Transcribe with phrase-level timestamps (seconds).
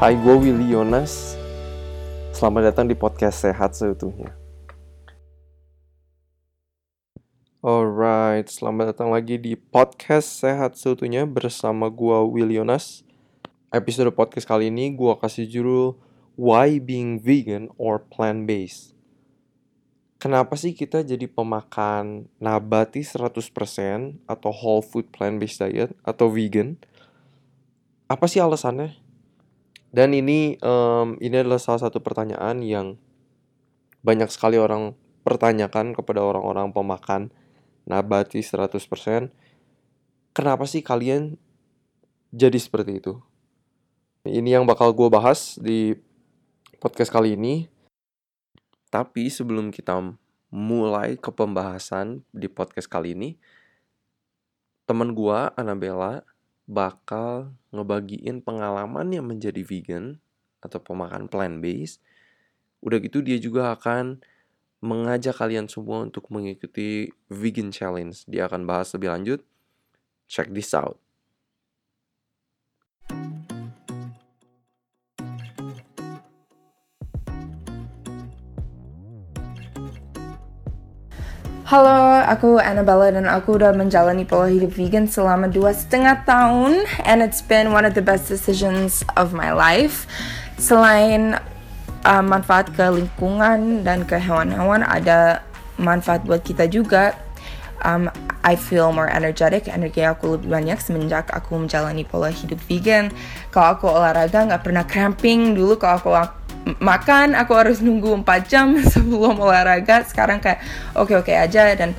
[0.00, 1.36] Hai, gue Willy Yonas.
[2.32, 4.32] Selamat datang di podcast Sehat Seutuhnya.
[7.60, 13.04] Alright, selamat datang lagi di podcast Sehat Seutuhnya bersama gue Willy Yonas.
[13.76, 16.00] Episode podcast kali ini gue kasih judul
[16.32, 18.96] Why Being Vegan or Plant-Based.
[20.16, 23.36] Kenapa sih kita jadi pemakan nabati 100%
[24.24, 26.80] atau whole food plant-based diet atau vegan?
[28.08, 28.99] Apa sih alasannya?
[29.90, 32.94] Dan ini um, ini adalah salah satu pertanyaan yang
[34.06, 34.94] banyak sekali orang
[35.26, 37.22] pertanyakan kepada orang-orang pemakan
[37.84, 39.34] nabati 100%.
[40.30, 41.34] Kenapa sih kalian
[42.30, 43.18] jadi seperti itu?
[44.22, 45.98] Ini yang bakal gue bahas di
[46.78, 47.66] podcast kali ini.
[48.90, 49.98] Tapi sebelum kita
[50.50, 53.38] mulai ke pembahasan di podcast kali ini,
[54.86, 56.26] teman gue, Annabella,
[56.66, 60.18] bakal ngebagiin pengalaman yang menjadi vegan
[60.60, 62.02] atau pemakan plant-based.
[62.84, 64.20] Udah gitu dia juga akan
[64.80, 68.24] mengajak kalian semua untuk mengikuti vegan challenge.
[68.24, 69.40] Dia akan bahas lebih lanjut.
[70.30, 70.96] Check this out.
[81.70, 87.22] Halo, aku Annabella dan aku udah menjalani pola hidup vegan selama dua setengah tahun and
[87.22, 90.10] it's been one of the best decisions of my life.
[90.58, 91.38] Selain
[92.02, 95.46] uh, manfaat ke lingkungan dan ke hewan-hewan, ada
[95.78, 97.14] manfaat buat kita juga.
[97.86, 98.10] Um,
[98.42, 103.14] I feel more energetic, energi aku lebih banyak semenjak aku menjalani pola hidup vegan.
[103.54, 106.10] Kalau aku olahraga nggak pernah cramping dulu kalau aku
[106.78, 110.04] makan aku harus nunggu 4 jam sebelum olahraga.
[110.04, 110.60] Sekarang kayak
[110.96, 111.72] oke okay, oke okay aja.
[111.76, 111.96] Dan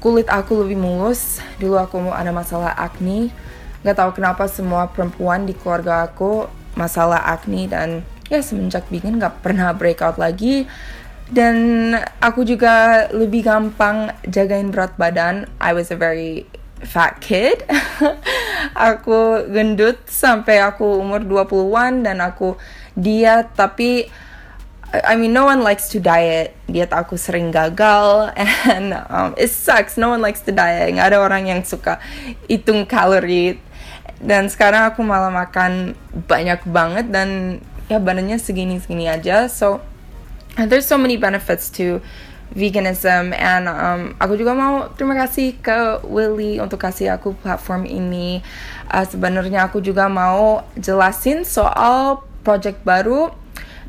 [0.00, 1.38] kulit aku lebih mulus.
[1.60, 3.30] Dulu aku mau ada masalah acne.
[3.82, 7.68] Nggak tahu kenapa semua perempuan di keluarga aku masalah acne.
[7.68, 8.02] Dan
[8.32, 10.66] ya semenjak vegan nggak pernah breakout lagi.
[11.32, 15.48] Dan aku juga lebih gampang jagain berat badan.
[15.56, 16.44] I was a very
[16.84, 17.64] fat kid.
[18.90, 22.56] Aku gendut sampai aku umur 20-an dan aku
[22.96, 24.08] diet tapi
[24.92, 26.52] I mean no one likes to diet.
[26.68, 28.28] Diet aku sering gagal.
[28.68, 29.96] And um, it sucks.
[29.96, 30.92] No one likes to diet.
[30.92, 31.96] Nggak ada orang yang suka
[32.44, 33.56] hitung kalori.
[34.20, 35.96] Dan sekarang aku malah makan
[36.28, 37.58] banyak banget dan
[37.88, 39.48] ya badannya segini segini aja.
[39.48, 39.80] So
[40.60, 42.04] there's so many benefits to
[42.52, 43.32] veganism.
[43.32, 48.44] And um, aku juga mau terima kasih ke Willy untuk kasih aku platform ini.
[48.92, 53.30] Uh, sebenarnya aku juga mau jelasin soal project baru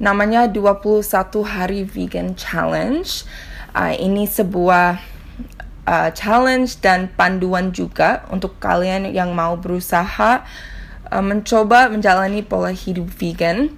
[0.02, 1.06] namanya 21
[1.46, 3.26] hari vegan challenge.
[3.74, 5.02] Uh, ini sebuah
[5.90, 10.46] uh, challenge dan panduan juga untuk kalian yang mau berusaha
[11.10, 13.70] uh, mencoba menjalani pola hidup vegan.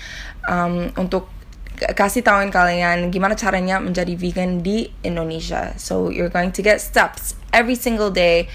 [0.48, 1.28] um, untuk
[1.76, 5.76] kasih tahuin kalian gimana caranya menjadi vegan di Indonesia.
[5.76, 8.48] So you're going to get steps every single day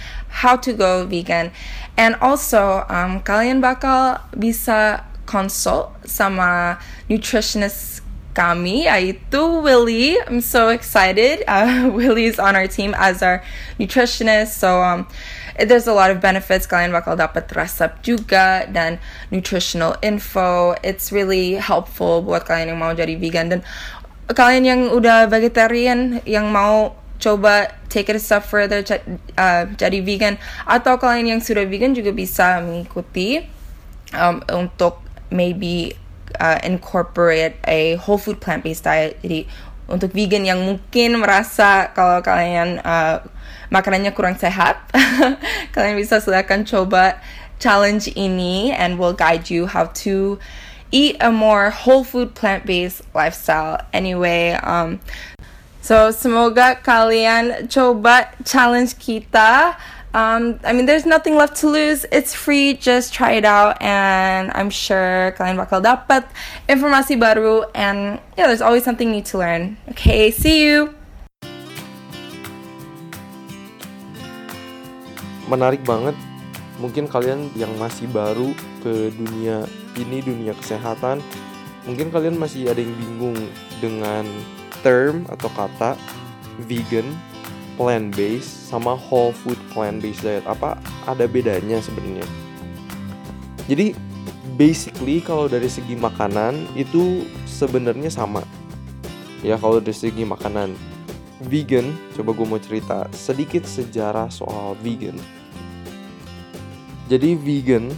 [0.43, 1.53] how to go vegan
[2.01, 6.81] and also um, kalian bakal bisa consult sama
[7.13, 8.01] nutritionist
[8.33, 10.17] kami yaitu Willy.
[10.27, 11.43] I'm so excited.
[11.45, 13.43] Uh, Willy's on our team as our
[13.79, 14.57] nutritionist.
[14.57, 15.07] So um,
[15.59, 16.69] there's a lot of benefits.
[16.69, 19.01] Kalian bakal dapat resep juga dan
[19.33, 20.77] nutritional info.
[20.85, 23.51] It's really helpful buat kalian yang mau jadi vegan.
[23.51, 23.61] Dan
[24.31, 28.81] kalian yang udah vegetarian yang mau coba take it a step further
[29.37, 33.45] uh, jadi vegan atau kalian yang sudah vegan juga bisa mengikuti
[34.17, 35.93] um, untuk maybe
[36.41, 39.21] uh, incorporate a whole food plant based diet.
[39.21, 39.45] Jadi
[39.91, 43.21] untuk vegan yang mungkin merasa kalau kalian uh,
[43.71, 44.83] makanannya kurang sehat,
[45.75, 47.23] kalian bisa silakan coba
[47.63, 50.39] challenge ini and will guide you how to
[50.91, 53.79] eat a more whole food plant based lifestyle.
[53.93, 54.99] Anyway, um,
[55.81, 59.77] so semoga kalian coba challenge kita.
[60.13, 62.05] Um, I mean, there's nothing left to lose.
[62.11, 62.75] It's free.
[62.75, 66.27] Just try it out, and I'm sure kalian bakal dapat
[66.67, 67.71] informasi baru.
[67.79, 69.79] And yeah, there's always something new to learn.
[69.95, 71.00] Okay, see you.
[75.51, 76.15] Menarik banget.
[76.79, 79.69] Mungkin kalian yang masih baru ke dunia
[80.01, 81.21] ini, dunia kesehatan,
[81.85, 83.37] mungkin kalian masih ada yang bingung
[83.85, 84.25] dengan
[84.81, 85.93] term atau kata
[86.65, 87.05] vegan
[87.77, 92.25] plant based sama whole food plant based diet apa ada bedanya sebenarnya
[93.71, 93.93] jadi
[94.59, 98.43] basically kalau dari segi makanan itu sebenarnya sama.
[99.47, 100.75] Ya kalau dari segi makanan
[101.47, 105.17] vegan, coba gue mau cerita sedikit sejarah soal vegan.
[107.11, 107.91] Jadi vegan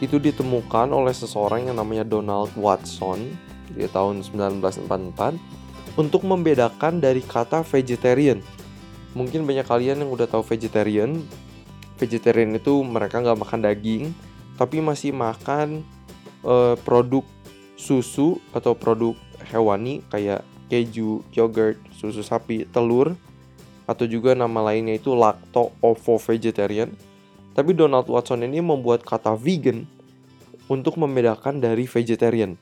[0.00, 3.20] itu ditemukan oleh seseorang yang namanya Donald Watson
[3.68, 8.40] di tahun 1944 untuk membedakan dari kata vegetarian.
[9.12, 11.20] Mungkin banyak kalian yang udah tahu vegetarian.
[12.00, 14.16] Vegetarian itu mereka nggak makan daging,
[14.56, 15.84] tapi masih makan
[16.48, 17.22] uh, produk
[17.76, 19.12] susu atau produk
[19.52, 20.40] hewani kayak
[20.72, 23.12] keju, yogurt, susu sapi, telur,
[23.84, 26.88] atau juga nama lainnya itu lacto-ovo vegetarian.
[27.54, 29.86] Tapi Donald Watson ini membuat kata vegan
[30.66, 32.58] untuk membedakan dari vegetarian.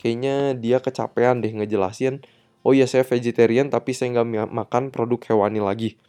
[0.00, 2.24] Kayaknya dia kecapean deh ngejelasin,
[2.64, 6.00] oh ya saya vegetarian tapi saya nggak makan produk hewani lagi.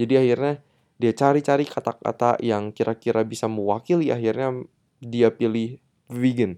[0.00, 0.64] Jadi akhirnya
[0.96, 4.64] dia cari-cari kata-kata yang kira-kira bisa mewakili akhirnya
[4.98, 5.78] dia pilih
[6.08, 6.56] vegan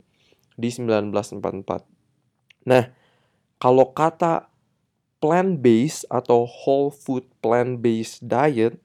[0.54, 2.70] di 1944.
[2.70, 2.84] Nah,
[3.60, 4.48] kalau kata
[5.20, 8.80] plant-based atau whole food plant-based diet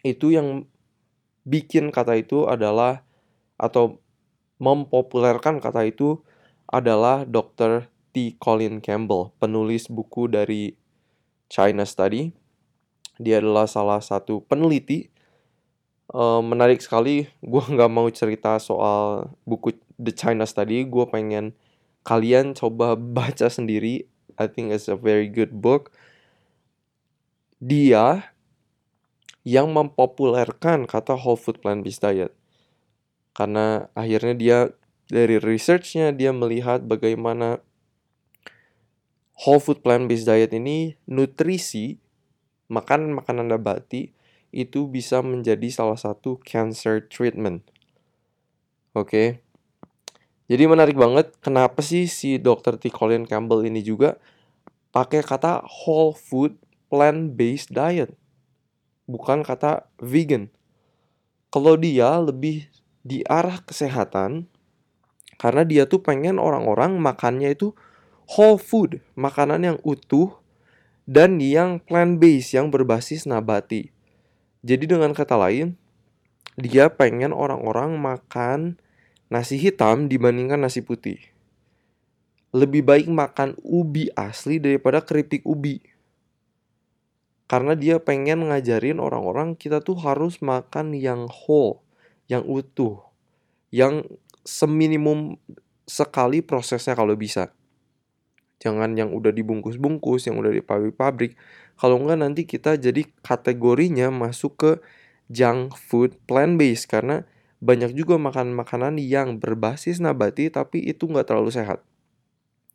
[0.00, 0.64] itu yang
[1.42, 3.02] bikin kata itu adalah
[3.58, 4.02] atau
[4.62, 6.22] mempopulerkan kata itu
[6.70, 7.90] adalah Dr.
[8.14, 8.36] T.
[8.38, 10.76] Colin Campbell, penulis buku dari
[11.52, 12.32] China Study.
[13.20, 15.12] Dia adalah salah satu peneliti.
[16.12, 20.84] Uh, menarik sekali, gue nggak mau cerita soal buku The China Study.
[20.88, 21.56] Gue pengen
[22.06, 24.06] kalian coba baca sendiri.
[24.40, 25.92] I think it's a very good book.
[27.60, 28.31] Dia
[29.42, 32.30] yang mempopulerkan kata whole food plant based diet.
[33.34, 34.58] Karena akhirnya dia
[35.10, 37.58] dari researchnya dia melihat bagaimana
[39.42, 41.98] whole food plant based diet ini nutrisi
[42.70, 44.14] makanan-makanan nabati
[44.52, 47.66] itu bisa menjadi salah satu cancer treatment.
[48.92, 49.08] Oke.
[49.08, 49.28] Okay?
[50.52, 52.76] Jadi menarik banget kenapa sih si Dr.
[52.76, 52.92] T.
[52.92, 54.20] Colin Campbell ini juga
[54.92, 56.60] pakai kata whole food
[56.92, 58.12] plant based diet.
[59.10, 60.48] Bukan kata vegan.
[61.52, 62.70] Kalau dia lebih
[63.02, 64.46] di arah kesehatan
[65.36, 67.74] karena dia tuh pengen orang-orang makannya itu
[68.30, 70.38] whole food, makanan yang utuh
[71.04, 73.90] dan yang plant based yang berbasis nabati.
[74.62, 75.74] Jadi dengan kata lain,
[76.54, 78.78] dia pengen orang-orang makan
[79.26, 81.18] nasi hitam dibandingkan nasi putih.
[82.52, 85.80] Lebih baik makan ubi asli daripada keripik ubi.
[87.52, 91.84] Karena dia pengen ngajarin orang-orang kita tuh harus makan yang whole,
[92.24, 93.04] yang utuh,
[93.68, 94.08] yang
[94.40, 95.36] seminimum
[95.84, 97.52] sekali prosesnya kalau bisa.
[98.56, 101.36] Jangan yang udah dibungkus-bungkus, yang udah di pabrik-pabrik.
[101.76, 104.72] Kalau enggak nanti kita jadi kategorinya masuk ke
[105.28, 107.28] junk food plant based karena
[107.60, 111.84] banyak juga makanan-makanan yang berbasis nabati tapi itu nggak terlalu sehat.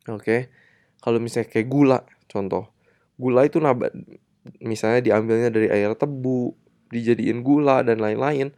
[0.06, 0.42] Oke, okay?
[1.02, 2.00] kalau misalnya kayak gula,
[2.30, 2.70] contoh,
[3.18, 3.92] gula itu nabat,
[4.64, 6.54] misalnya diambilnya dari air tebu,
[6.92, 8.54] dijadiin gula dan lain-lain.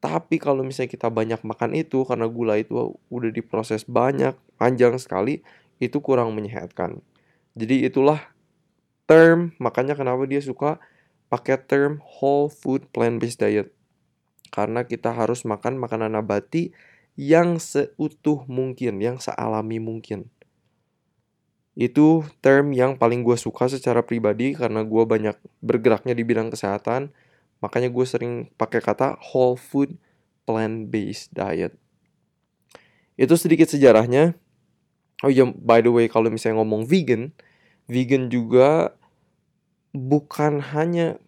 [0.00, 5.44] Tapi kalau misalnya kita banyak makan itu karena gula itu udah diproses banyak, panjang sekali,
[5.76, 7.04] itu kurang menyehatkan.
[7.54, 8.32] Jadi itulah
[9.04, 10.80] term, makanya kenapa dia suka
[11.28, 13.70] pakai term whole food plant based diet
[14.50, 16.74] karena kita harus makan makanan nabati
[17.14, 20.26] yang seutuh mungkin, yang sealami mungkin.
[21.78, 27.14] Itu term yang paling gue suka secara pribadi karena gue banyak bergeraknya di bidang kesehatan.
[27.62, 29.94] Makanya gue sering pakai kata whole food
[30.48, 31.76] plant-based diet.
[33.14, 34.34] Itu sedikit sejarahnya.
[35.20, 37.36] Oh ya, by the way, kalau misalnya ngomong vegan,
[37.84, 38.96] vegan juga
[39.92, 41.20] bukan hanya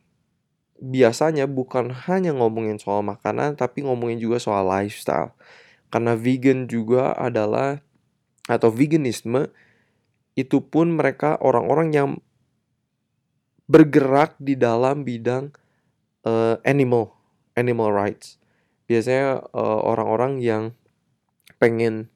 [0.82, 5.36] biasanya bukan hanya ngomongin soal makanan tapi ngomongin juga soal lifestyle.
[5.92, 7.84] Karena vegan juga adalah
[8.50, 9.52] atau veganisme
[10.38, 12.08] itu pun mereka orang-orang yang
[13.68, 15.52] bergerak di dalam bidang
[16.24, 17.12] uh, animal
[17.56, 18.40] animal rights.
[18.88, 20.76] Biasanya eh, orang-orang yang
[21.56, 22.12] pengen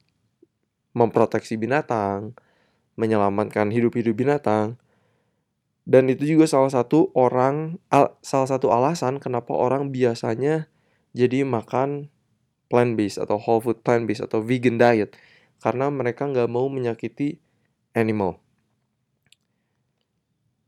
[0.92, 2.36] memproteksi binatang,
[3.00, 4.76] menyelamatkan hidup-hidup binatang,
[5.86, 10.66] dan itu juga salah satu orang al, salah satu alasan kenapa orang biasanya
[11.14, 12.10] jadi makan
[12.66, 15.14] plant based atau whole food plant based atau vegan diet
[15.62, 17.38] karena mereka nggak mau menyakiti
[17.96, 18.38] animal.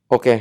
[0.09, 0.39] Oke, okay.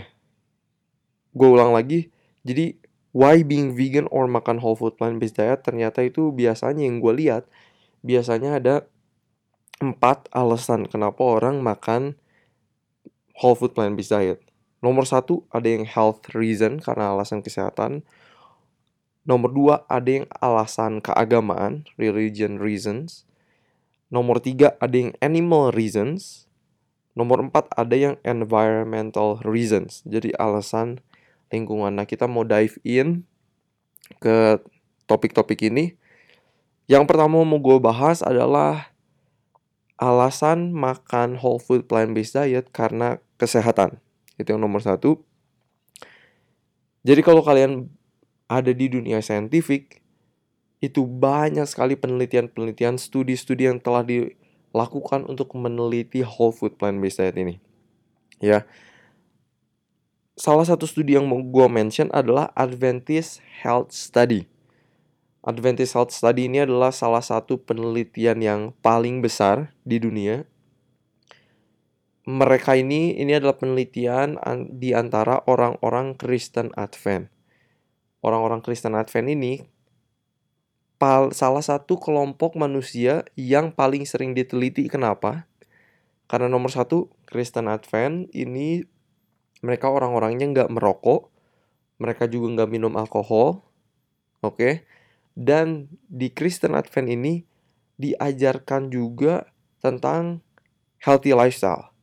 [1.36, 2.08] gue ulang lagi.
[2.48, 2.80] Jadi
[3.12, 7.14] why being vegan or makan whole food plant based diet ternyata itu biasanya yang gue
[7.18, 7.44] lihat
[8.06, 8.76] biasanya ada
[9.84, 12.16] empat alasan kenapa orang makan
[13.38, 14.40] whole food plant based diet.
[14.80, 18.06] Nomor satu ada yang health reason karena alasan kesehatan.
[19.28, 23.28] Nomor dua, ada yang alasan keagamaan, religion reasons.
[24.08, 26.47] Nomor tiga, ada yang animal reasons.
[27.18, 30.06] Nomor empat, ada yang environmental reasons.
[30.06, 31.02] Jadi alasan
[31.50, 31.98] lingkungan.
[31.98, 33.26] Nah, kita mau dive in
[34.22, 34.62] ke
[35.10, 35.98] topik-topik ini.
[36.86, 38.94] Yang pertama mau gue bahas adalah
[39.98, 43.98] alasan makan whole food plant-based diet karena kesehatan.
[44.38, 45.26] Itu yang nomor satu.
[47.02, 47.90] Jadi kalau kalian
[48.46, 50.06] ada di dunia saintifik,
[50.78, 54.06] itu banyak sekali penelitian-penelitian, studi-studi yang telah
[54.72, 57.56] dilakukan untuk meneliti whole food plant-based diet ini.
[58.38, 58.70] Ya,
[60.38, 64.46] salah satu studi yang mau gue mention adalah Adventist Health Study.
[65.42, 70.46] Adventist Health Study ini adalah salah satu penelitian yang paling besar di dunia.
[72.28, 74.36] Mereka ini ini adalah penelitian
[74.76, 77.32] di antara orang-orang Kristen Advent
[78.28, 79.64] orang-orang Kristen Advent ini
[81.34, 84.90] salah satu kelompok manusia yang paling sering diteliti.
[84.90, 85.46] Kenapa?
[86.26, 88.84] Karena nomor satu Kristen Advent ini
[89.62, 91.30] mereka orang-orangnya nggak merokok,
[92.02, 93.66] mereka juga nggak minum alkohol,
[94.42, 94.58] oke?
[94.58, 94.74] Okay?
[95.38, 97.46] Dan di Kristen Advent ini
[97.98, 99.50] diajarkan juga
[99.82, 100.42] tentang
[101.02, 101.94] healthy lifestyle.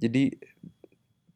[0.00, 0.32] Jadi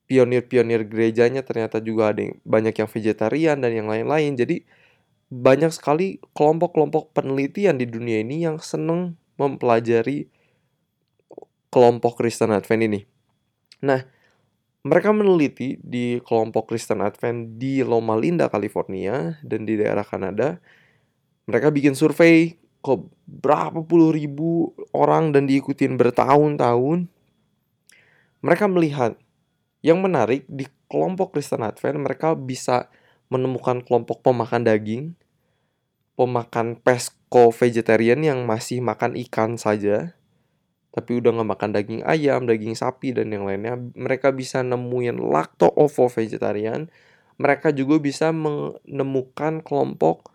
[0.09, 4.37] pionir-pionir gerejanya ternyata juga ada yang banyak yang vegetarian dan yang lain-lain.
[4.37, 4.65] Jadi
[5.33, 10.29] banyak sekali kelompok-kelompok penelitian di dunia ini yang seneng mempelajari
[11.73, 13.01] kelompok Kristen Advent ini.
[13.81, 14.05] Nah,
[14.85, 20.61] mereka meneliti di kelompok Kristen Advent di Loma Linda, California, dan di daerah Kanada.
[21.49, 27.09] Mereka bikin survei ke berapa puluh ribu orang dan diikutin bertahun-tahun.
[28.45, 29.17] Mereka melihat
[29.81, 32.93] yang menarik di kelompok Kristen Advent mereka bisa
[33.33, 35.17] menemukan kelompok pemakan daging,
[36.15, 40.15] pemakan pesco vegetarian yang masih makan ikan saja,
[40.93, 43.81] tapi udah nggak makan daging ayam, daging sapi dan yang lainnya.
[43.97, 46.93] Mereka bisa nemuin lacto ovo vegetarian.
[47.41, 50.29] Mereka juga bisa menemukan kelompok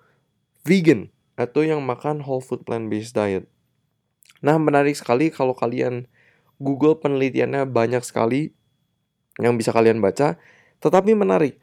[0.65, 3.45] vegan atau yang makan whole food plant based diet.
[4.41, 6.09] Nah, menarik sekali kalau kalian
[6.57, 8.49] Google penelitiannya banyak sekali
[9.37, 10.41] yang bisa kalian baca,
[10.81, 11.61] tetapi menarik.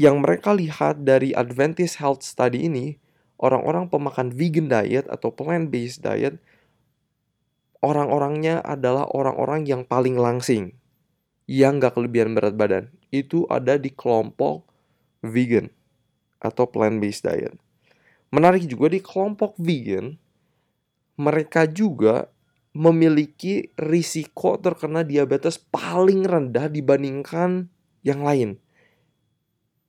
[0.00, 2.96] Yang mereka lihat dari Adventist Health Study ini,
[3.36, 6.40] orang-orang pemakan vegan diet atau plant-based diet,
[7.84, 10.72] orang-orangnya adalah orang-orang yang paling langsing,
[11.44, 12.88] yang gak kelebihan berat badan.
[13.12, 14.64] Itu ada di kelompok
[15.20, 15.68] vegan
[16.40, 17.52] atau plant-based diet.
[18.32, 20.16] Menarik juga di kelompok vegan,
[21.20, 22.32] mereka juga
[22.72, 27.68] memiliki risiko terkena diabetes paling rendah dibandingkan
[28.00, 28.56] yang lain.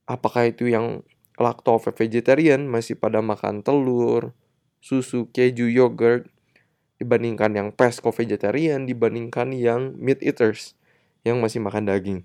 [0.09, 1.05] Apakah itu yang
[1.37, 4.33] lacto vegetarian masih pada makan telur,
[4.81, 6.25] susu, keju, yogurt
[6.97, 10.73] dibandingkan yang pesco vegetarian dibandingkan yang meat eaters
[11.21, 12.19] yang masih makan daging.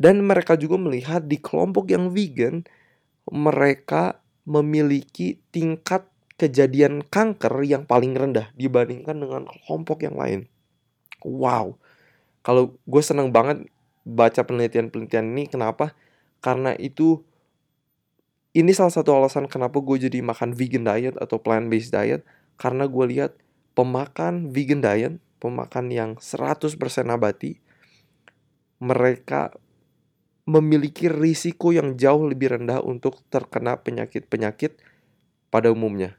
[0.00, 2.66] Dan mereka juga melihat di kelompok yang vegan
[3.30, 6.08] mereka memiliki tingkat
[6.40, 10.48] kejadian kanker yang paling rendah dibandingkan dengan kelompok yang lain.
[11.20, 11.76] Wow,
[12.40, 13.68] kalau gue seneng banget
[14.08, 15.92] baca penelitian-penelitian ini, kenapa?
[16.40, 17.24] Karena itu
[18.50, 22.26] ini salah satu alasan kenapa gue jadi makan vegan diet atau plant-based diet
[22.58, 23.32] karena gue lihat
[23.78, 27.62] pemakan vegan diet, pemakan yang 100% nabati,
[28.82, 29.54] mereka
[30.50, 34.76] memiliki risiko yang jauh lebih rendah untuk terkena penyakit-penyakit
[35.48, 36.18] pada umumnya.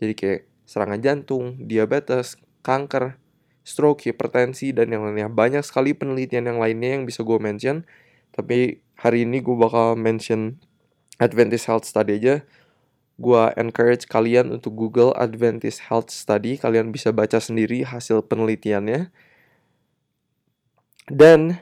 [0.00, 3.20] Jadi kayak serangan jantung, diabetes, kanker,
[3.62, 5.30] stroke, hipertensi, dan yang lainnya.
[5.30, 7.86] Banyak sekali penelitian yang lainnya yang bisa gue mention.
[8.34, 10.60] Tapi hari ini gue bakal mention
[11.22, 12.36] Adventist Health Study aja.
[13.20, 16.58] Gue encourage kalian untuk Google Adventist Health Study.
[16.58, 19.12] Kalian bisa baca sendiri hasil penelitiannya.
[21.10, 21.60] Dan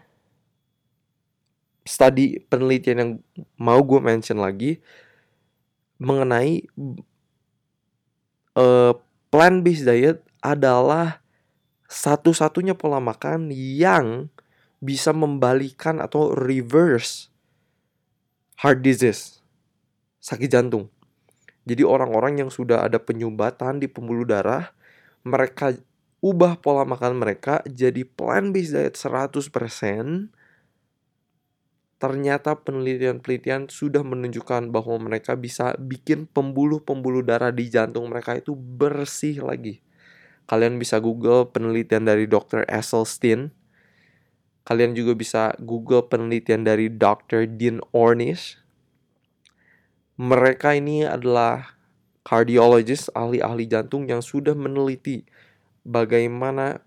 [1.90, 3.12] study penelitian yang
[3.58, 4.78] mau gue mention lagi
[5.98, 6.64] mengenai
[8.54, 8.92] uh,
[9.28, 11.20] plant-based diet adalah
[11.90, 14.30] satu-satunya pola makan yang
[14.80, 17.28] bisa membalikan atau reverse
[18.60, 19.44] heart disease,
[20.20, 20.88] sakit jantung.
[21.68, 24.72] Jadi orang-orang yang sudah ada penyumbatan di pembuluh darah,
[25.22, 25.76] mereka
[26.20, 30.32] ubah pola makan mereka jadi plant-based diet 100%
[32.00, 39.44] ternyata penelitian-penelitian sudah menunjukkan bahwa mereka bisa bikin pembuluh-pembuluh darah di jantung mereka itu bersih
[39.44, 39.84] lagi.
[40.48, 42.64] Kalian bisa Google penelitian dari Dr.
[42.64, 43.52] Esselstyn.
[44.70, 47.50] Kalian juga bisa Google penelitian dari Dr.
[47.50, 48.54] Dean Ornish.
[50.14, 51.74] Mereka ini adalah
[52.22, 55.26] cardiologist, ahli-ahli jantung yang sudah meneliti
[55.82, 56.86] bagaimana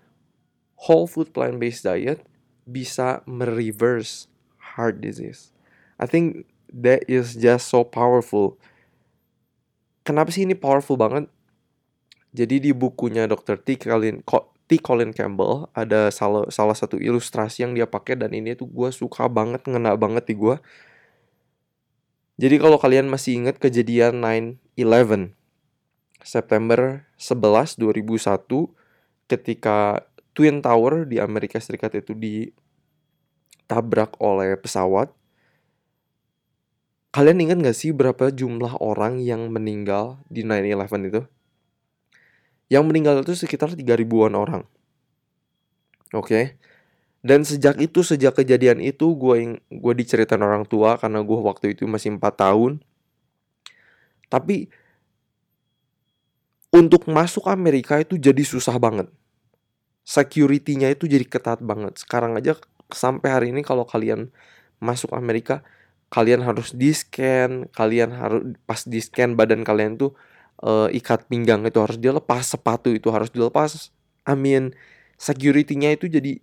[0.88, 2.24] whole food plant-based diet
[2.63, 4.32] bisa mereverse
[4.80, 5.52] heart disease.
[6.00, 8.56] I think that is just so powerful.
[10.08, 11.28] Kenapa sih ini powerful banget?
[12.32, 13.60] Jadi di bukunya Dr.
[13.60, 13.75] T.
[13.75, 14.24] Colin,
[14.67, 14.79] T.
[14.79, 19.27] Colin Campbell ada salah, salah satu ilustrasi yang dia pakai dan ini tuh gue suka
[19.27, 20.55] banget, ngena banget di gue.
[22.39, 24.24] Jadi kalau kalian masih ingat kejadian
[24.75, 25.36] 9-11
[26.24, 35.13] September 11 2001 ketika Twin Tower di Amerika Serikat itu ditabrak oleh pesawat.
[37.13, 41.22] Kalian ingat gak sih berapa jumlah orang yang meninggal di 9-11 itu?
[42.72, 44.67] Yang meninggal itu sekitar 3 ribuan orang.
[46.15, 46.27] Oke.
[46.27, 46.46] Okay?
[47.24, 51.88] Dan sejak itu, sejak kejadian itu, gue gue diceritain orang tua karena gue waktu itu
[51.88, 52.84] masih 4 tahun.
[54.27, 54.67] Tapi
[56.74, 59.08] untuk masuk Amerika itu jadi susah banget
[60.03, 62.00] security-nya itu jadi ketat banget.
[62.00, 62.60] Sekarang aja
[62.91, 64.29] sampai hari ini kalau kalian
[64.84, 65.63] masuk Amerika,
[66.12, 70.13] kalian harus di-scan, kalian harus pas di-scan badan kalian tuh
[70.62, 73.90] uh, ikat pinggang itu harus dilepas, sepatu itu harus dilepas.
[74.28, 74.78] I mean,
[75.18, 76.38] security-nya itu jadi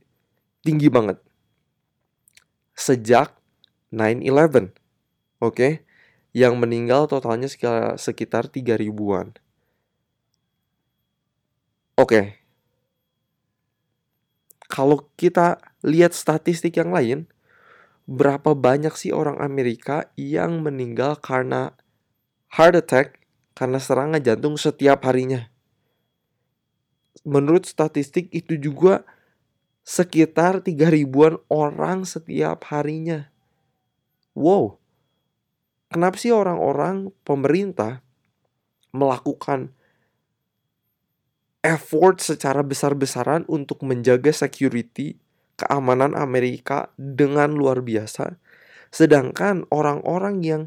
[0.67, 1.21] tinggi banget.
[2.75, 3.37] Sejak
[3.93, 4.75] 9/11.
[5.38, 5.55] Oke.
[5.55, 5.73] Okay?
[6.31, 9.35] Yang meninggal totalnya sekitar sekitar 3 ribuan.
[12.00, 12.26] Oke, okay,
[14.71, 17.29] kalau kita lihat statistik yang lain,
[18.09, 21.76] berapa banyak sih orang Amerika yang meninggal karena
[22.57, 23.19] heart attack,
[23.61, 25.52] karena serangan jantung setiap harinya?
[27.29, 29.05] Menurut statistik itu juga
[29.85, 33.29] sekitar 3 ribuan orang setiap harinya.
[34.33, 34.81] Wow,
[35.92, 38.01] kenapa sih orang-orang pemerintah
[38.96, 39.77] melakukan
[41.61, 45.20] effort secara besar-besaran untuk menjaga security
[45.61, 48.40] keamanan Amerika dengan luar biasa.
[48.88, 50.62] Sedangkan orang-orang yang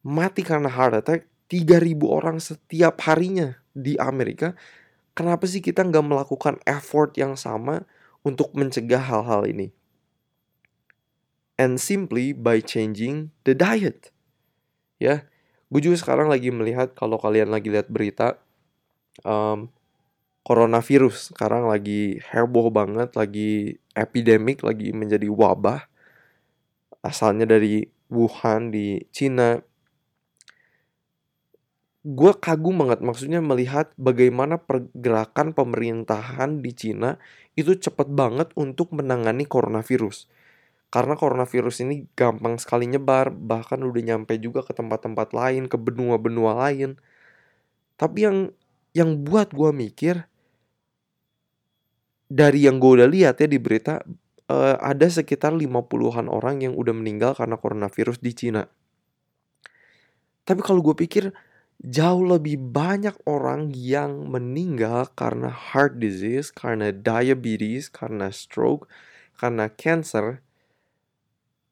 [0.00, 4.56] mati karena heart attack 3000 orang setiap harinya di Amerika.
[5.14, 7.86] Kenapa sih kita nggak melakukan effort yang sama
[8.26, 9.70] untuk mencegah hal-hal ini?
[11.54, 14.10] And simply by changing the diet.
[14.98, 15.26] Ya,
[15.70, 18.42] gue juga sekarang lagi melihat kalau kalian lagi lihat berita,
[19.22, 19.70] um,
[20.42, 25.86] coronavirus sekarang lagi heboh banget, lagi epidemik, lagi menjadi wabah.
[27.00, 29.60] Asalnya dari Wuhan di Cina.
[32.04, 37.16] Gue kagum banget maksudnya melihat bagaimana pergerakan pemerintahan di Cina
[37.56, 40.28] itu cepet banget untuk menangani coronavirus.
[40.92, 46.54] Karena coronavirus ini gampang sekali nyebar, bahkan udah nyampe juga ke tempat-tempat lain, ke benua-benua
[46.68, 47.00] lain.
[47.96, 48.38] Tapi yang
[48.94, 50.28] yang buat gue mikir,
[52.30, 54.04] dari yang gue udah lihat ya di berita
[54.52, 58.62] uh, ada sekitar 50-an orang yang udah meninggal karena coronavirus di Cina.
[60.44, 61.32] Tapi kalau gue pikir
[61.84, 68.88] jauh lebih banyak orang yang meninggal karena heart disease, karena diabetes, karena stroke,
[69.36, 70.40] karena cancer,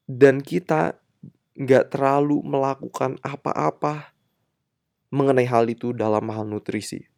[0.05, 1.01] dan kita
[1.57, 4.13] nggak terlalu melakukan apa-apa
[5.09, 7.09] mengenai hal itu dalam hal nutrisi.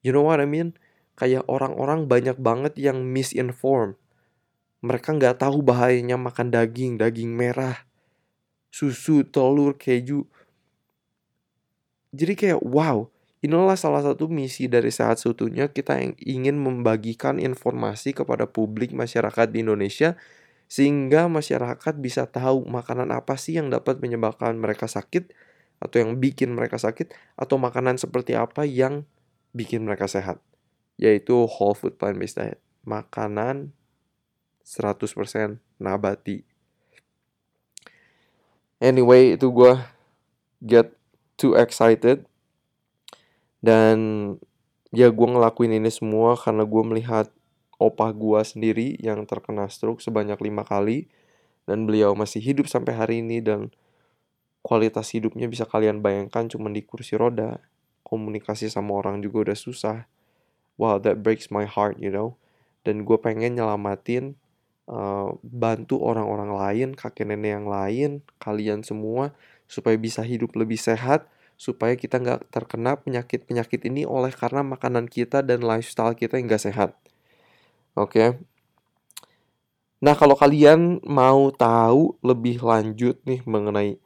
[0.00, 0.76] You know what I mean?
[1.16, 3.96] kayak orang-orang banyak banget yang misinform.
[4.84, 7.88] Mereka nggak tahu bahayanya makan daging, daging merah,
[8.68, 10.28] susu, telur, keju.
[12.16, 13.12] Jadi kayak wow,
[13.44, 19.52] inilah salah satu misi dari Sehat Seutuhnya kita yang ingin membagikan informasi kepada publik masyarakat
[19.52, 20.16] di Indonesia
[20.66, 25.30] sehingga masyarakat bisa tahu makanan apa sih yang dapat menyebabkan mereka sakit
[25.76, 29.04] atau yang bikin mereka sakit atau makanan seperti apa yang
[29.52, 30.40] bikin mereka sehat
[30.96, 32.58] yaitu whole food plant based diet.
[32.88, 33.76] Makanan
[34.64, 36.42] 100% nabati.
[38.80, 39.72] Anyway, itu gue
[40.64, 40.92] get
[41.36, 42.24] too excited.
[43.60, 43.98] Dan
[44.92, 47.26] ya gue ngelakuin ini semua karena gue melihat
[47.76, 51.08] opah gue sendiri yang terkena stroke sebanyak lima kali.
[51.68, 53.74] Dan beliau masih hidup sampai hari ini dan
[54.62, 57.62] kualitas hidupnya bisa kalian bayangkan cuma di kursi roda.
[58.06, 60.06] Komunikasi sama orang juga udah susah
[60.80, 62.36] wow that breaks my heart you know
[62.84, 64.38] dan gue pengen nyelamatin
[64.86, 69.34] uh, bantu orang-orang lain kakek nenek yang lain kalian semua
[69.66, 71.26] supaya bisa hidup lebih sehat
[71.56, 76.64] supaya kita nggak terkena penyakit-penyakit ini oleh karena makanan kita dan lifestyle kita yang nggak
[76.66, 76.94] sehat
[77.98, 78.28] oke okay?
[79.96, 83.96] Nah, kalau kalian mau tahu lebih lanjut nih mengenai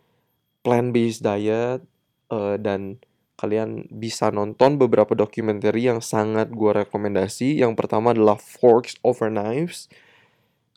[0.63, 1.83] plant-based diet
[2.31, 3.03] uh, dan
[3.35, 7.59] kalian bisa nonton beberapa dokumenter yang sangat gue rekomendasi.
[7.59, 9.91] Yang pertama adalah Forks Over Knives.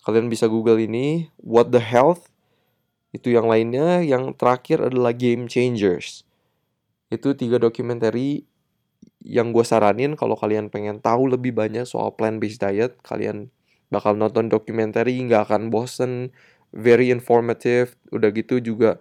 [0.01, 2.32] Kalian bisa Google ini, What the Health.
[3.13, 4.01] Itu yang lainnya.
[4.01, 6.25] Yang terakhir adalah Game Changers.
[7.13, 8.17] Itu tiga dokumenter
[9.23, 13.53] yang gue saranin kalau kalian pengen tahu lebih banyak soal plant-based diet, kalian
[13.87, 16.33] bakal nonton dokumenter nggak akan bosen,
[16.73, 17.95] very informative.
[18.09, 18.99] Udah gitu juga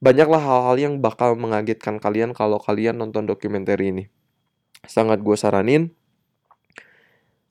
[0.00, 4.08] banyaklah hal-hal yang bakal mengagetkan kalian kalau kalian nonton dokumenter ini.
[4.86, 5.90] Sangat gue saranin.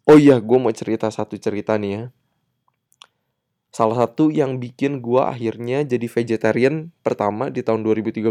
[0.05, 2.03] Oh iya, gue mau cerita satu cerita nih ya.
[3.75, 8.23] Salah satu yang bikin gue akhirnya jadi vegetarian pertama di tahun 2013.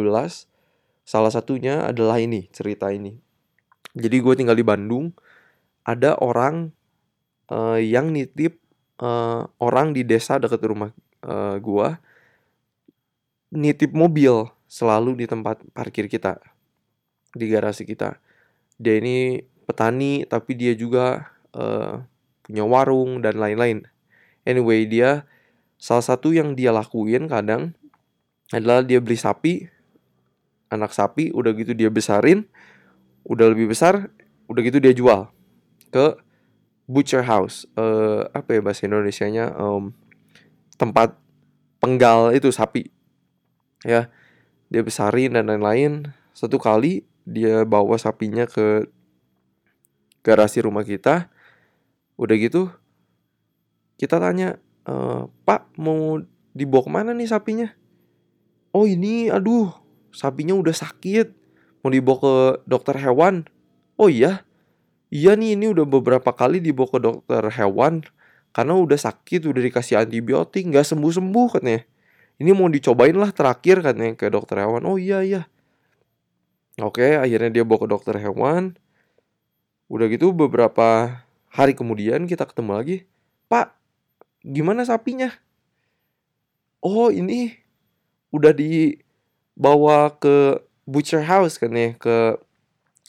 [1.04, 3.20] Salah satunya adalah ini, cerita ini.
[3.92, 5.12] Jadi gue tinggal di Bandung.
[5.84, 6.72] Ada orang
[7.52, 8.56] uh, yang nitip
[9.04, 10.90] uh, orang di desa dekat rumah
[11.26, 11.88] uh, gue
[13.54, 16.38] nitip mobil selalu di tempat parkir kita
[17.34, 18.18] di garasi kita
[18.78, 22.02] dia ini petani tapi dia juga uh,
[22.44, 23.86] punya warung dan lain-lain
[24.42, 25.26] anyway dia
[25.84, 27.76] salah satu yang dia lakuin kadang
[28.48, 29.68] adalah dia beli sapi
[30.72, 32.48] anak sapi udah gitu dia besarin
[33.28, 34.08] udah lebih besar
[34.48, 35.28] udah gitu dia jual
[35.92, 36.16] ke
[36.88, 39.92] butcher house uh, apa ya bahasa Indonesia nya um,
[40.76, 41.16] tempat
[41.80, 42.88] penggal itu sapi.
[43.84, 44.08] Ya
[44.72, 46.12] dia besarin dan lain-lain.
[46.32, 48.88] Satu kali dia bawa sapinya ke
[50.24, 51.28] garasi rumah kita.
[52.16, 52.72] Udah gitu
[54.00, 54.94] kita tanya e,
[55.48, 56.20] pak mau
[56.54, 57.68] dibawa ke mana nih sapinya?
[58.70, 59.74] Oh ini aduh
[60.14, 61.28] sapinya udah sakit.
[61.82, 63.44] Mau dibawa ke dokter hewan?
[63.98, 64.46] Oh iya.
[65.12, 68.02] Iya nih ini udah beberapa kali dibawa ke dokter hewan.
[68.54, 71.82] Karena udah sakit udah dikasih antibiotik nggak sembuh sembuh katanya.
[72.38, 74.82] Ini mau dicobain lah terakhir katanya ke dokter hewan.
[74.86, 75.42] Oh iya iya.
[76.82, 78.74] Oke akhirnya dia bawa ke dokter hewan.
[79.86, 81.22] Udah gitu beberapa
[81.54, 82.96] hari kemudian kita ketemu lagi.
[83.46, 83.83] Pak
[84.44, 85.32] gimana sapinya?
[86.84, 87.56] Oh ini
[88.30, 91.96] udah dibawa ke butcher house kan ya?
[91.96, 92.36] Ke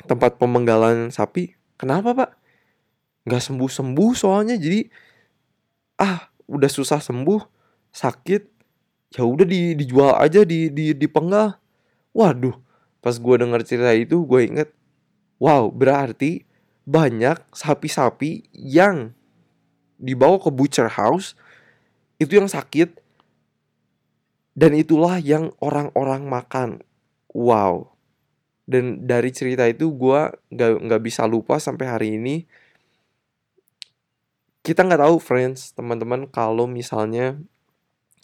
[0.07, 1.53] tempat pemenggalan sapi.
[1.75, 2.31] Kenapa pak?
[3.27, 4.87] Nggak sembuh sembuh soalnya jadi
[5.99, 7.41] ah udah susah sembuh
[7.91, 8.55] sakit.
[9.15, 11.55] Ya udah di, dijual aja di di di penggal
[12.15, 12.55] waduh
[13.03, 14.71] pas gue denger cerita itu gue inget
[15.37, 16.47] wow berarti
[16.87, 19.11] banyak sapi-sapi yang
[19.99, 21.38] dibawa ke butcher house
[22.21, 23.03] itu yang sakit.
[24.55, 26.69] Dan itulah yang orang-orang makan.
[27.36, 27.91] Wow.
[28.63, 32.47] Dan dari cerita itu gue nggak nggak bisa lupa sampai hari ini.
[34.63, 37.36] Kita nggak tahu friends teman-teman kalau misalnya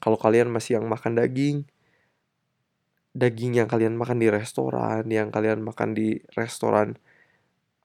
[0.01, 1.67] kalau kalian masih yang makan daging
[3.11, 6.95] daging yang kalian makan di restoran yang kalian makan di restoran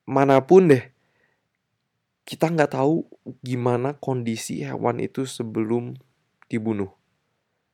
[0.07, 0.87] mana pun deh
[2.27, 3.07] kita nggak tahu
[3.41, 5.95] gimana kondisi hewan itu sebelum
[6.51, 6.91] dibunuh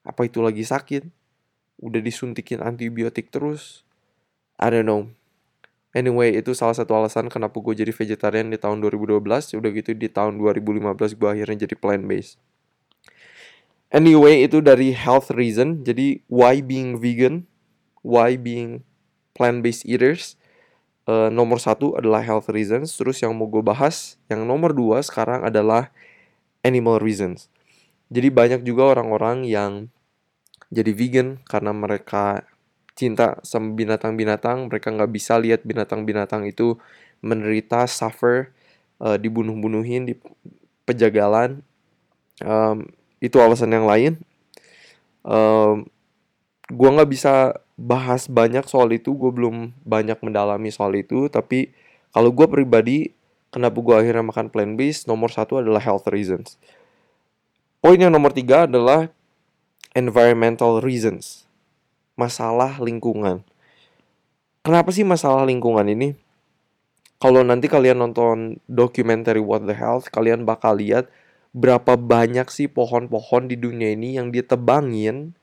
[0.04, 1.08] apa itu lagi sakit
[1.80, 3.82] udah disuntikin antibiotik terus
[4.60, 5.08] I don't know
[5.92, 9.20] Anyway, itu salah satu alasan kenapa gue jadi vegetarian di tahun 2012.
[9.60, 12.40] Udah gitu di tahun 2015 gue akhirnya jadi plant-based.
[13.92, 15.84] Anyway, itu dari health reason.
[15.84, 17.44] Jadi, why being vegan?
[18.00, 18.88] Why being
[19.36, 20.40] plant-based eaters?
[21.02, 22.94] Uh, nomor satu adalah health reasons.
[22.94, 25.90] Terus yang mau gue bahas, yang nomor dua sekarang adalah
[26.62, 27.50] animal reasons.
[28.12, 29.90] Jadi banyak juga orang-orang yang
[30.72, 32.46] jadi vegan karena mereka
[32.94, 34.70] cinta sama binatang-binatang.
[34.70, 36.78] Mereka nggak bisa lihat binatang-binatang itu
[37.24, 38.54] menderita, suffer,
[39.02, 40.14] uh, dibunuh-bunuhin di
[40.86, 41.64] pejagalan.
[42.42, 42.90] Um,
[43.22, 44.18] itu alasan yang lain
[45.26, 45.86] um,
[46.70, 51.74] gue nggak bisa bahas banyak soal itu gue belum banyak mendalami soal itu tapi
[52.14, 53.10] kalau gue pribadi
[53.50, 56.62] kenapa gue akhirnya makan plant based nomor satu adalah health reasons.
[57.82, 59.10] Poin yang nomor tiga adalah
[59.98, 61.50] environmental reasons.
[62.14, 63.42] Masalah lingkungan.
[64.62, 66.14] Kenapa sih masalah lingkungan ini?
[67.18, 71.10] Kalau nanti kalian nonton dokumenter What the Health kalian bakal lihat
[71.50, 75.34] berapa banyak sih pohon-pohon di dunia ini yang ditebangin,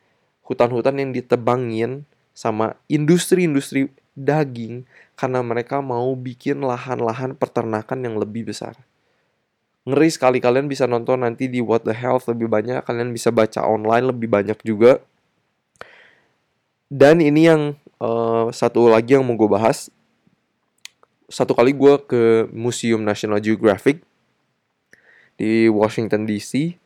[0.48, 2.08] hutan-hutan yang ditebangin
[2.40, 4.88] sama industri-industri daging
[5.20, 8.80] karena mereka mau bikin lahan-lahan peternakan yang lebih besar.
[9.84, 13.68] Ngeri sekali kalian bisa nonton nanti di What the Health lebih banyak, kalian bisa baca
[13.68, 15.04] online lebih banyak juga.
[16.88, 19.92] Dan ini yang uh, satu lagi yang mau gue bahas.
[21.28, 24.00] Satu kali gue ke Museum National Geographic
[25.36, 26.80] di Washington DC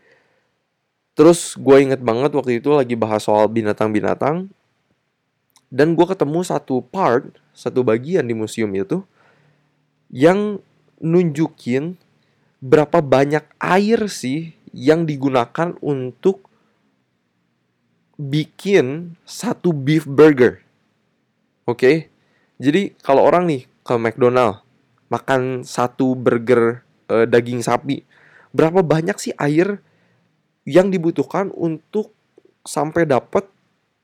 [1.14, 4.50] Terus gue inget banget waktu itu lagi bahas soal binatang-binatang.
[5.74, 9.02] Dan gue ketemu satu part, satu bagian di museum itu.
[10.14, 10.62] Yang
[11.02, 11.98] nunjukin
[12.62, 16.46] berapa banyak air sih yang digunakan untuk
[18.22, 20.62] bikin satu beef burger.
[21.66, 21.78] Oke.
[21.82, 21.96] Okay?
[22.62, 24.62] Jadi kalau orang nih ke McDonald
[25.10, 28.06] makan satu burger uh, daging sapi,
[28.54, 29.82] berapa banyak sih air
[30.64, 32.14] yang dibutuhkan untuk
[32.64, 33.50] sampai dapat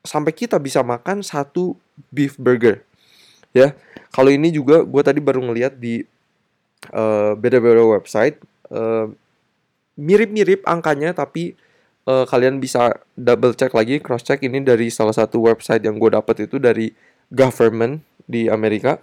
[0.04, 1.76] sampai kita bisa makan satu
[2.12, 2.84] beef burger.
[3.52, 3.74] Ya
[4.14, 6.06] kalau ini juga gue tadi baru ngeliat di
[6.94, 9.10] uh, beda-beda website uh,
[10.00, 11.58] mirip-mirip angkanya tapi
[12.08, 14.40] uh, kalian bisa double check lagi cross check.
[14.40, 16.94] Ini dari salah satu website yang gue dapat itu dari
[17.30, 19.02] government di Amerika.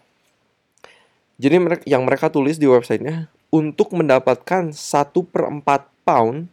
[1.36, 6.48] Jadi mereka yang mereka tulis di websitenya untuk mendapatkan satu per 4 pound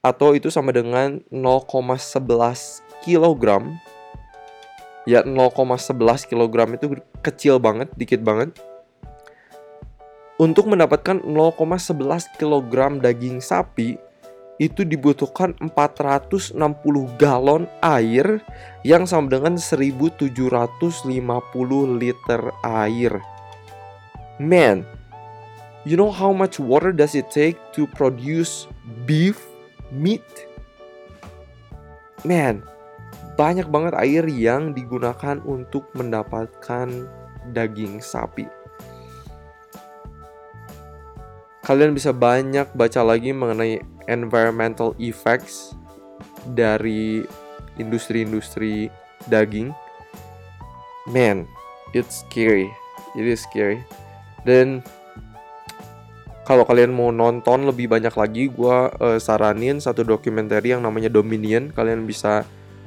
[0.00, 3.62] atau itu sama dengan 0,11 kg
[5.06, 6.86] ya 0,11 kg itu
[7.22, 8.50] kecil banget dikit banget
[10.36, 13.96] untuk mendapatkan 0,11 kg daging sapi
[14.56, 16.56] itu dibutuhkan 460
[17.20, 18.40] galon air
[18.84, 20.32] yang sama dengan 1750
[22.00, 23.12] liter air.
[24.40, 24.84] Man,
[25.84, 28.68] you know how much water does it take to produce
[29.04, 29.40] beef
[29.92, 30.24] meat.
[32.24, 32.64] Man,
[33.36, 36.88] banyak banget air yang digunakan untuk mendapatkan
[37.52, 38.48] daging sapi.
[41.62, 45.74] Kalian bisa banyak baca lagi mengenai environmental effects
[46.54, 47.26] dari
[47.76, 48.88] industri-industri
[49.28, 49.74] daging.
[51.10, 51.44] Man,
[51.92, 52.70] it's scary.
[53.18, 53.82] It is scary.
[54.46, 54.80] Dan
[56.46, 61.74] kalau kalian mau nonton lebih banyak lagi, gue uh, saranin satu dokumenter yang namanya Dominion.
[61.74, 62.46] Kalian bisa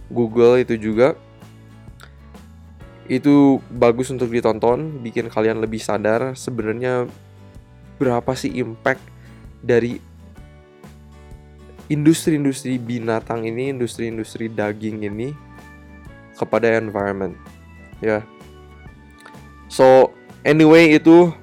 [0.09, 1.15] Google itu juga.
[3.09, 7.09] Itu bagus untuk ditonton, bikin kalian lebih sadar sebenarnya
[7.97, 9.01] berapa sih impact
[9.65, 9.97] dari
[11.89, 15.33] industri-industri binatang ini, industri-industri daging ini
[16.37, 17.33] kepada environment.
[17.99, 18.21] Ya.
[18.21, 18.23] Yeah.
[19.69, 20.13] So,
[20.45, 21.33] anyway itu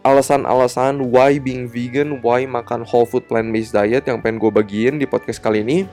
[0.00, 5.04] alasan-alasan why being vegan, why makan whole food plant-based diet yang pengen gue bagiin di
[5.04, 5.84] podcast kali ini.